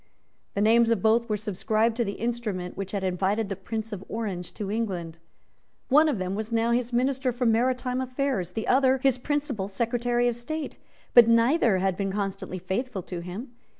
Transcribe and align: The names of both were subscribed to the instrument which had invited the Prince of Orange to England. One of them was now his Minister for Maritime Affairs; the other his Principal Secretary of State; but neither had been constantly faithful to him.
The 0.55 0.61
names 0.61 0.89
of 0.89 1.03
both 1.03 1.29
were 1.29 1.37
subscribed 1.37 1.95
to 1.97 2.03
the 2.03 2.13
instrument 2.13 2.75
which 2.75 2.91
had 2.91 3.03
invited 3.03 3.49
the 3.49 3.55
Prince 3.55 3.93
of 3.93 4.03
Orange 4.09 4.51
to 4.55 4.71
England. 4.71 5.19
One 5.89 6.09
of 6.09 6.17
them 6.17 6.33
was 6.33 6.51
now 6.51 6.71
his 6.71 6.91
Minister 6.91 7.31
for 7.31 7.45
Maritime 7.45 8.01
Affairs; 8.01 8.53
the 8.53 8.67
other 8.67 8.97
his 9.03 9.19
Principal 9.19 9.67
Secretary 9.67 10.27
of 10.27 10.35
State; 10.35 10.79
but 11.13 11.27
neither 11.27 11.77
had 11.77 11.95
been 11.97 12.11
constantly 12.11 12.57
faithful 12.57 13.03
to 13.03 13.19
him. 13.19 13.51